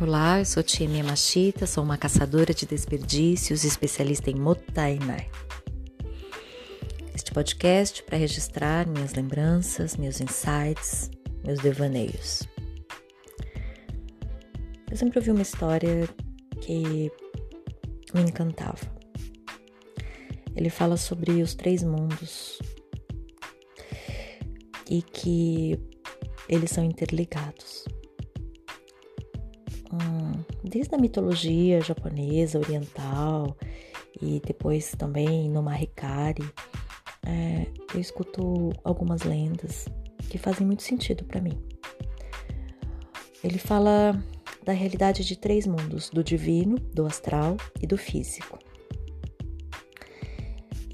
Olá, 0.00 0.40
eu 0.40 0.44
sou 0.44 0.60
Tia 0.60 0.88
Machita, 1.04 1.68
sou 1.68 1.84
uma 1.84 1.96
caçadora 1.96 2.52
de 2.52 2.66
desperdícios, 2.66 3.62
especialista 3.62 4.28
em 4.28 4.34
Motainai. 4.34 5.30
Este 7.14 7.30
podcast 7.30 8.02
para 8.02 8.18
registrar 8.18 8.88
minhas 8.88 9.14
lembranças, 9.14 9.96
meus 9.96 10.20
insights, 10.20 11.12
meus 11.44 11.60
devaneios. 11.60 12.42
Eu 14.90 14.96
sempre 14.96 15.20
ouvi 15.20 15.30
uma 15.30 15.42
história 15.42 16.08
que 16.60 17.12
me 18.12 18.20
encantava. 18.20 18.92
Ele 20.56 20.70
fala 20.70 20.96
sobre 20.96 21.40
os 21.40 21.54
três 21.54 21.84
mundos 21.84 22.58
e 24.90 25.02
que 25.02 25.78
eles 26.48 26.72
são 26.72 26.82
interligados 26.82 27.84
desde 30.64 30.94
a 30.94 30.98
mitologia 30.98 31.80
japonesa, 31.80 32.58
oriental 32.58 33.56
e 34.20 34.40
depois 34.44 34.92
também 34.96 35.50
no 35.50 35.62
Mahikari, 35.62 36.42
é, 37.26 37.66
eu 37.94 38.00
escuto 38.00 38.72
algumas 38.82 39.22
lendas 39.22 39.86
que 40.30 40.38
fazem 40.38 40.66
muito 40.66 40.82
sentido 40.82 41.24
para 41.24 41.40
mim. 41.40 41.58
Ele 43.42 43.58
fala 43.58 44.18
da 44.64 44.72
realidade 44.72 45.22
de 45.24 45.36
três 45.36 45.66
mundos: 45.66 46.08
do 46.08 46.24
divino, 46.24 46.78
do 46.78 47.04
astral 47.04 47.56
e 47.80 47.86
do 47.86 47.98
físico. 47.98 48.58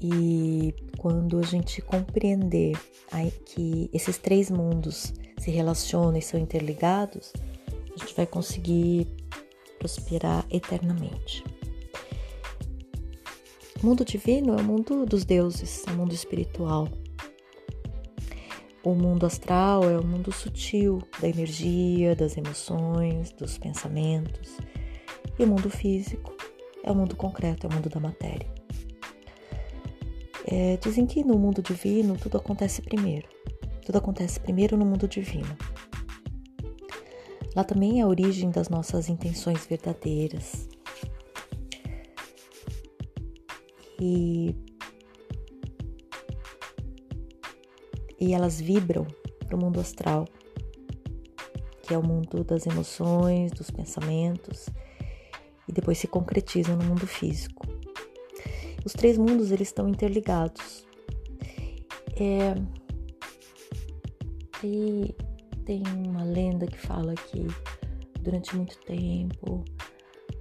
E 0.03 0.73
quando 0.97 1.39
a 1.39 1.43
gente 1.43 1.81
compreender 1.81 2.77
que 3.45 3.89
esses 3.93 4.17
três 4.17 4.49
mundos 4.49 5.13
se 5.37 5.51
relacionam 5.51 6.17
e 6.17 6.21
são 6.21 6.39
interligados, 6.39 7.31
a 7.95 7.97
gente 7.99 8.15
vai 8.15 8.25
conseguir 8.25 9.07
prosperar 9.81 10.45
eternamente. 10.51 11.43
O 13.81 13.87
mundo 13.87 14.05
divino 14.05 14.53
é 14.53 14.61
o 14.61 14.63
mundo 14.63 15.07
dos 15.07 15.25
deuses, 15.25 15.83
é 15.87 15.91
o 15.91 15.95
mundo 15.95 16.13
espiritual. 16.13 16.87
O 18.83 18.93
mundo 18.93 19.25
astral 19.25 19.83
é 19.89 19.97
o 19.97 20.05
mundo 20.05 20.31
sutil 20.31 21.01
da 21.19 21.27
energia, 21.27 22.15
das 22.15 22.37
emoções, 22.37 23.31
dos 23.31 23.57
pensamentos. 23.57 24.57
E 25.39 25.43
o 25.43 25.47
mundo 25.47 25.67
físico 25.67 26.31
é 26.83 26.91
o 26.91 26.95
mundo 26.95 27.15
concreto, 27.15 27.65
é 27.65 27.69
o 27.71 27.73
mundo 27.73 27.89
da 27.89 27.99
matéria. 27.99 28.47
É, 30.45 30.77
dizem 30.77 31.07
que 31.07 31.23
no 31.23 31.39
mundo 31.39 31.63
divino 31.63 32.15
tudo 32.17 32.37
acontece 32.37 32.83
primeiro. 32.83 33.27
Tudo 33.83 33.97
acontece 33.97 34.39
primeiro 34.39 34.77
no 34.77 34.85
mundo 34.85 35.07
divino. 35.07 35.57
Lá 37.55 37.63
também 37.63 37.99
é 37.99 38.03
a 38.03 38.07
origem 38.07 38.49
das 38.49 38.69
nossas 38.69 39.09
intenções 39.09 39.65
verdadeiras. 39.65 40.69
E, 43.99 44.55
e 48.19 48.33
elas 48.33 48.59
vibram 48.59 49.05
para 49.45 49.55
o 49.55 49.59
mundo 49.59 49.79
astral, 49.79 50.25
que 51.83 51.93
é 51.93 51.97
o 51.97 52.03
mundo 52.03 52.43
das 52.43 52.65
emoções, 52.65 53.51
dos 53.51 53.69
pensamentos, 53.69 54.67
e 55.67 55.73
depois 55.73 55.97
se 55.97 56.07
concretizam 56.07 56.77
no 56.77 56.85
mundo 56.85 57.05
físico. 57.05 57.67
Os 58.85 58.93
três 58.93 59.17
mundos 59.17 59.51
eles 59.51 59.67
estão 59.67 59.87
interligados. 59.89 60.87
É, 62.15 62.55
e 64.63 65.13
tem 65.65 65.83
uma 66.07 66.23
lenda 66.23 66.67
que 66.67 66.77
fala 66.77 67.13
que 67.15 67.47
durante 68.21 68.55
muito 68.55 68.77
tempo 68.79 69.63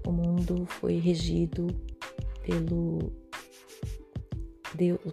o 0.07 0.13
mundo 0.13 0.67
foi 0.67 0.99
regido 0.99 1.67
pelo 2.43 3.13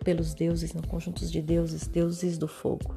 pelos 0.04 0.34
deuses, 0.34 0.74
no 0.74 0.86
conjuntos 0.86 1.32
de 1.32 1.42
deuses, 1.42 1.88
deuses 1.88 2.38
do 2.38 2.48
fogo. 2.48 2.96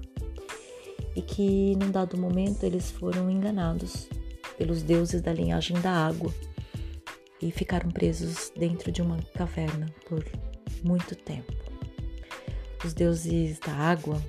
E 1.17 1.23
que 1.23 1.75
num 1.77 1.91
dado 1.91 2.17
momento 2.17 2.65
eles 2.65 2.91
foram 2.91 3.31
enganados 3.31 4.09
pelos 4.57 4.83
deuses 4.83 5.21
da 5.23 5.33
linhagem 5.33 5.81
da 5.81 5.91
água 5.91 6.33
e 7.41 7.51
ficaram 7.51 7.91
presos 7.91 8.53
dentro 8.55 8.93
de 8.93 9.01
uma 9.01 9.19
caverna 9.35 9.87
por 10.07 10.25
muito 10.85 11.17
tempo. 11.17 11.53
Os 12.85 12.93
deuses 12.93 13.59
da 13.59 13.73
água 13.73 14.23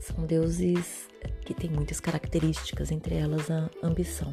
são 0.00 0.24
deuses 0.24 1.08
que 1.50 1.54
tem 1.54 1.70
muitas 1.70 1.98
características, 1.98 2.92
entre 2.92 3.16
elas 3.16 3.50
a 3.50 3.68
ambição. 3.82 4.32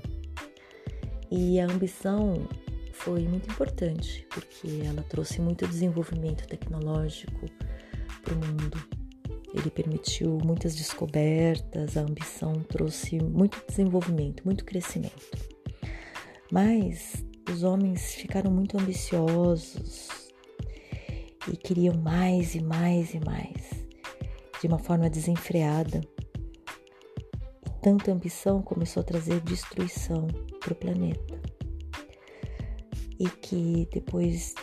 E 1.31 1.59
a 1.59 1.65
ambição 1.65 2.47
foi 2.93 3.27
muito 3.27 3.49
importante 3.49 4.27
porque 4.29 4.83
ela 4.85 5.01
trouxe 5.01 5.41
muito 5.41 5.67
desenvolvimento 5.67 6.47
tecnológico 6.47 7.47
para 8.21 8.35
o 8.35 8.37
mundo. 8.37 8.77
Ele 9.51 9.71
permitiu 9.71 10.37
muitas 10.45 10.75
descobertas, 10.75 11.97
a 11.97 12.01
ambição 12.01 12.53
trouxe 12.53 13.19
muito 13.19 13.59
desenvolvimento, 13.67 14.43
muito 14.45 14.63
crescimento. 14.63 15.39
Mas 16.51 17.25
os 17.51 17.63
homens 17.63 18.13
ficaram 18.13 18.51
muito 18.51 18.79
ambiciosos 18.79 20.07
e 21.51 21.57
queriam 21.57 21.95
mais 21.97 22.53
e 22.53 22.61
mais 22.61 23.15
e 23.15 23.19
mais, 23.19 23.87
de 24.61 24.67
uma 24.67 24.77
forma 24.77 25.09
desenfreada 25.09 25.99
tanta 27.87 28.11
ambição 28.11 28.61
começou 28.61 28.99
a 28.99 29.03
trazer 29.05 29.39
destruição 29.39 30.27
para 30.59 30.73
o 30.73 30.75
planeta. 30.75 31.39
E 33.17 33.29
que 33.29 33.87
depois 33.93 34.53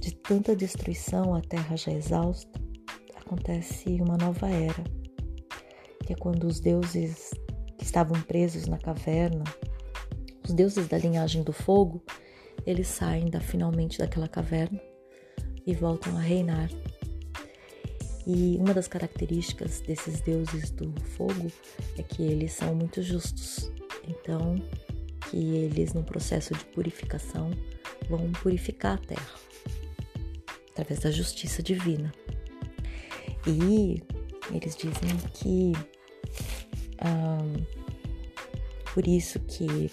de 0.00 0.14
tanta 0.14 0.56
destruição, 0.56 1.34
a 1.34 1.42
Terra 1.42 1.76
já 1.76 1.92
exausta, 1.92 2.58
acontece 3.14 4.00
uma 4.00 4.16
nova 4.16 4.48
era, 4.48 4.82
que 6.06 6.14
é 6.14 6.16
quando 6.16 6.44
os 6.44 6.60
deuses 6.60 7.28
que 7.76 7.84
estavam 7.84 8.18
presos 8.22 8.66
na 8.66 8.78
caverna, 8.78 9.44
os 10.42 10.54
deuses 10.54 10.88
da 10.88 10.96
linhagem 10.96 11.42
do 11.42 11.52
fogo, 11.52 12.02
eles 12.64 12.88
saem 12.88 13.28
da, 13.28 13.38
finalmente 13.38 13.98
daquela 13.98 14.28
caverna 14.28 14.80
e 15.66 15.74
voltam 15.74 16.16
a 16.16 16.20
reinar 16.20 16.70
e 18.26 18.56
uma 18.58 18.72
das 18.72 18.88
características 18.88 19.80
desses 19.80 20.20
deuses 20.20 20.70
do 20.70 20.92
fogo 21.00 21.52
é 21.98 22.02
que 22.02 22.22
eles 22.22 22.52
são 22.52 22.74
muito 22.74 23.02
justos. 23.02 23.70
Então, 24.06 24.56
que 25.30 25.36
eles 25.36 25.92
no 25.94 26.02
processo 26.02 26.54
de 26.54 26.64
purificação 26.66 27.50
vão 28.08 28.30
purificar 28.32 28.94
a 28.94 28.98
terra 28.98 29.34
através 30.70 31.00
da 31.00 31.10
justiça 31.10 31.62
divina. 31.62 32.12
E 33.46 34.02
eles 34.54 34.76
dizem 34.76 35.16
que 35.32 35.72
por 38.92 39.06
isso 39.06 39.40
que 39.40 39.90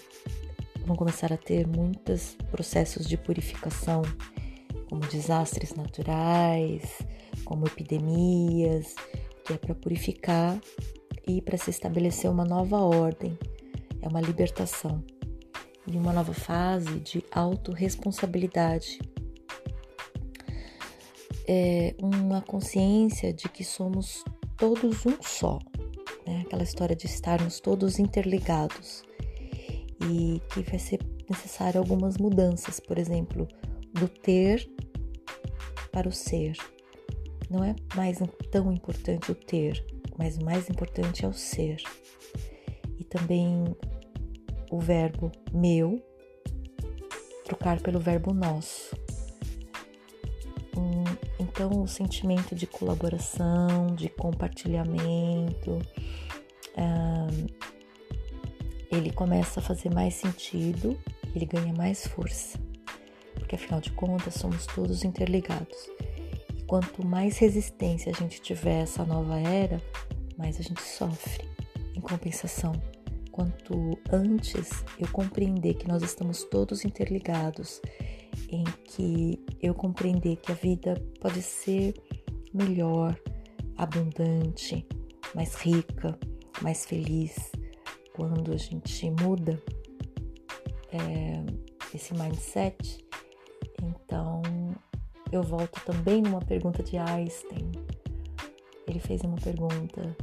vão 0.86 0.96
começar 0.96 1.32
a 1.32 1.36
ter 1.36 1.66
muitos 1.66 2.36
processos 2.50 3.06
de 3.06 3.16
purificação, 3.16 4.02
como 4.88 5.00
desastres 5.02 5.74
naturais, 5.74 6.98
como 7.44 7.66
epidemias, 7.66 8.94
que 9.44 9.52
é 9.52 9.58
para 9.58 9.74
purificar 9.74 10.60
e 11.26 11.40
para 11.40 11.56
se 11.56 11.70
estabelecer 11.70 12.30
uma 12.30 12.44
nova 12.44 12.78
ordem, 12.78 13.38
é 14.00 14.08
uma 14.08 14.20
libertação 14.20 15.02
e 15.86 15.96
uma 15.96 16.12
nova 16.12 16.34
fase 16.34 17.00
de 17.00 17.24
autorresponsabilidade. 17.30 18.98
É 21.46 21.94
uma 22.00 22.40
consciência 22.40 23.32
de 23.32 23.48
que 23.48 23.64
somos 23.64 24.24
todos 24.56 25.04
um 25.06 25.20
só, 25.20 25.58
né? 26.26 26.42
aquela 26.46 26.62
história 26.62 26.94
de 26.94 27.06
estarmos 27.06 27.58
todos 27.58 27.98
interligados 27.98 29.02
e 30.08 30.40
que 30.52 30.62
vai 30.62 30.78
ser 30.78 31.00
necessário 31.28 31.80
algumas 31.80 32.16
mudanças, 32.16 32.78
por 32.78 32.98
exemplo, 32.98 33.48
do 33.92 34.08
ter 34.08 34.70
para 35.90 36.08
o 36.08 36.12
ser, 36.12 36.56
não 37.52 37.62
é 37.62 37.76
mais 37.94 38.18
tão 38.50 38.72
importante 38.72 39.30
o 39.30 39.34
ter, 39.34 39.84
mas 40.18 40.38
o 40.38 40.44
mais 40.44 40.70
importante 40.70 41.24
é 41.24 41.28
o 41.28 41.32
ser. 41.32 41.82
E 42.98 43.04
também 43.04 43.76
o 44.70 44.80
verbo 44.80 45.30
meu 45.52 46.02
trocar 47.44 47.80
pelo 47.80 48.00
verbo 48.00 48.32
nosso. 48.32 48.96
Então, 51.38 51.82
o 51.82 51.86
sentimento 51.86 52.54
de 52.54 52.66
colaboração, 52.66 53.88
de 53.94 54.08
compartilhamento, 54.08 55.78
ele 58.90 59.12
começa 59.12 59.60
a 59.60 59.62
fazer 59.62 59.92
mais 59.92 60.14
sentido, 60.14 60.98
ele 61.34 61.44
ganha 61.44 61.74
mais 61.74 62.06
força, 62.06 62.58
porque 63.34 63.54
afinal 63.54 63.80
de 63.80 63.90
contas 63.92 64.34
somos 64.34 64.66
todos 64.66 65.04
interligados 65.04 65.90
quanto 66.72 67.06
mais 67.06 67.36
resistência 67.36 68.10
a 68.10 68.14
gente 68.18 68.40
tiver 68.40 68.78
a 68.78 68.82
essa 68.84 69.04
nova 69.04 69.38
era, 69.38 69.78
mais 70.38 70.58
a 70.58 70.62
gente 70.62 70.80
sofre. 70.80 71.46
Em 71.94 72.00
compensação, 72.00 72.72
quanto 73.30 73.98
antes 74.10 74.82
eu 74.98 75.06
compreender 75.08 75.74
que 75.74 75.86
nós 75.86 76.02
estamos 76.02 76.44
todos 76.44 76.86
interligados, 76.86 77.82
em 78.48 78.64
que 78.86 79.38
eu 79.60 79.74
compreender 79.74 80.36
que 80.36 80.50
a 80.50 80.54
vida 80.54 80.94
pode 81.20 81.42
ser 81.42 81.92
melhor, 82.54 83.20
abundante, 83.76 84.86
mais 85.34 85.54
rica, 85.56 86.18
mais 86.62 86.86
feliz, 86.86 87.52
quando 88.16 88.50
a 88.50 88.56
gente 88.56 89.10
muda 89.10 89.62
é, 90.90 91.44
esse 91.94 92.14
mindset, 92.14 93.04
eu 95.32 95.42
volto 95.42 95.80
também 95.84 96.20
numa 96.20 96.40
pergunta 96.40 96.82
de 96.82 96.98
Einstein. 96.98 97.72
Ele 98.86 99.00
fez 99.00 99.22
uma 99.22 99.36
pergunta: 99.36 100.14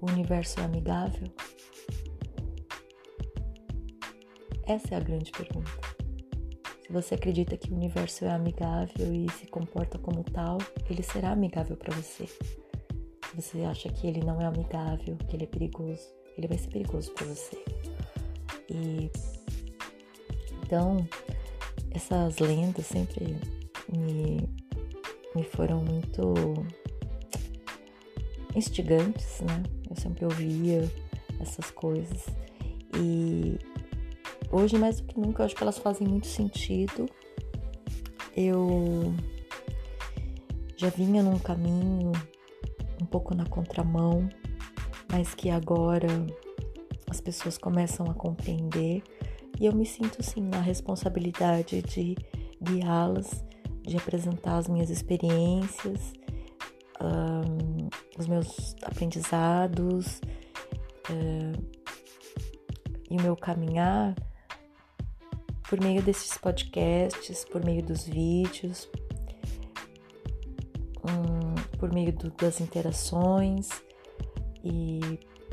o 0.00 0.10
universo 0.10 0.60
é 0.60 0.64
amigável? 0.64 1.28
Essa 4.64 4.94
é 4.94 4.96
a 4.96 5.00
grande 5.00 5.32
pergunta. 5.32 5.70
Se 6.86 6.92
você 6.92 7.16
acredita 7.16 7.56
que 7.56 7.70
o 7.70 7.74
universo 7.74 8.24
é 8.24 8.30
amigável 8.30 9.12
e 9.12 9.30
se 9.32 9.46
comporta 9.46 9.98
como 9.98 10.22
tal, 10.22 10.58
ele 10.88 11.02
será 11.02 11.32
amigável 11.32 11.76
para 11.76 11.94
você. 11.94 12.26
Se 12.26 13.36
você 13.36 13.64
acha 13.64 13.88
que 13.90 14.06
ele 14.06 14.20
não 14.20 14.40
é 14.40 14.46
amigável, 14.46 15.16
que 15.28 15.36
ele 15.36 15.44
é 15.44 15.46
perigoso, 15.46 16.08
ele 16.36 16.46
vai 16.46 16.56
ser 16.56 16.68
perigoso 16.68 17.12
para 17.12 17.26
você. 17.26 17.62
E 18.70 19.10
então, 20.62 21.06
essas 21.90 22.38
lendas 22.38 22.86
sempre 22.86 23.36
me, 23.96 24.48
me 25.34 25.44
foram 25.44 25.82
muito 25.82 26.34
instigantes, 28.54 29.40
né? 29.40 29.62
Eu 29.88 29.96
sempre 29.96 30.24
ouvia 30.24 30.90
essas 31.40 31.70
coisas. 31.70 32.26
E 32.96 33.58
Hoje, 34.50 34.78
mais 34.78 34.98
do 34.98 35.06
que 35.06 35.20
nunca, 35.20 35.42
eu 35.42 35.46
acho 35.46 35.54
que 35.54 35.62
elas 35.62 35.76
fazem 35.76 36.08
muito 36.08 36.26
sentido. 36.26 37.06
Eu 38.34 39.14
já 40.74 40.88
vinha 40.88 41.22
num 41.22 41.38
caminho 41.38 42.12
um 43.00 43.04
pouco 43.04 43.34
na 43.34 43.44
contramão, 43.44 44.26
mas 45.12 45.34
que 45.34 45.50
agora 45.50 46.08
as 47.10 47.20
pessoas 47.20 47.58
começam 47.58 48.06
a 48.06 48.14
compreender 48.14 49.02
e 49.60 49.66
eu 49.66 49.74
me 49.74 49.84
sinto 49.84 50.22
sim 50.22 50.40
na 50.40 50.60
responsabilidade 50.60 51.82
de 51.82 52.16
guiá-las, 52.62 53.44
de 53.82 53.96
apresentar 53.96 54.58
as 54.58 54.68
minhas 54.68 54.90
experiências, 54.90 56.12
um, 57.00 57.88
os 58.18 58.26
meus 58.26 58.74
aprendizados 58.82 60.20
uh, 61.10 61.64
e 63.10 63.16
o 63.16 63.22
meu 63.22 63.36
caminhar 63.36 64.14
por 65.68 65.80
meio 65.80 66.02
desses 66.02 66.36
podcasts, 66.38 67.44
por 67.44 67.64
meio 67.64 67.82
dos 67.82 68.04
vídeos, 68.04 68.88
um, 71.04 71.54
por 71.78 71.92
meio 71.92 72.12
do, 72.12 72.30
das 72.30 72.60
interações. 72.60 73.68
E 74.64 75.00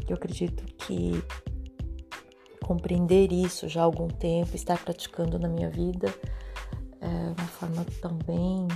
eu 0.07 0.15
acredito 0.15 0.63
que 0.77 1.11
compreender 2.63 3.31
isso 3.31 3.67
já 3.67 3.81
há 3.81 3.83
algum 3.83 4.07
tempo, 4.07 4.55
estar 4.55 4.81
praticando 4.83 5.37
na 5.37 5.47
minha 5.47 5.69
vida 5.69 6.13
é 7.05 7.41
uma 7.41 7.47
forma 7.47 7.85
também 8.01 8.67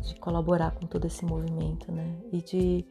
de 0.00 0.14
colaborar 0.16 0.70
com 0.72 0.86
todo 0.86 1.06
esse 1.06 1.24
movimento, 1.24 1.90
né? 1.90 2.16
E 2.32 2.40
de 2.40 2.86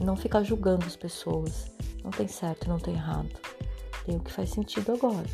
não 0.00 0.16
ficar 0.16 0.42
julgando 0.42 0.86
as 0.86 0.96
pessoas. 0.96 1.70
Não 2.02 2.10
tem 2.10 2.28
certo, 2.28 2.68
não 2.68 2.78
tem 2.78 2.94
errado. 2.94 3.28
Tem 4.06 4.16
o 4.16 4.20
que 4.20 4.32
faz 4.32 4.50
sentido 4.50 4.92
agora. 4.92 5.26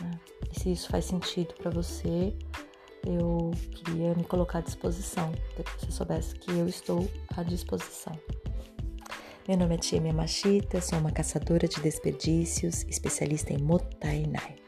Né? 0.00 0.10
se 0.52 0.72
isso 0.72 0.88
faz 0.88 1.04
sentido 1.04 1.54
para 1.54 1.70
você, 1.70 2.34
eu 3.04 3.50
queria 3.70 4.14
me 4.14 4.24
colocar 4.24 4.58
à 4.58 4.62
disposição, 4.62 5.30
para 5.54 5.64
que 5.64 5.80
você 5.80 5.92
soubesse 5.92 6.34
que 6.34 6.50
eu 6.50 6.66
estou 6.66 7.08
à 7.36 7.42
disposição. 7.42 8.18
Meu 9.46 9.56
nome 9.56 9.76
é 9.76 9.78
Tia 9.78 10.00
Machita, 10.12 10.80
sou 10.80 10.98
uma 10.98 11.12
caçadora 11.12 11.68
de 11.68 11.80
desperdícios, 11.80 12.84
especialista 12.88 13.52
em 13.52 13.58
Motainai. 13.58 14.65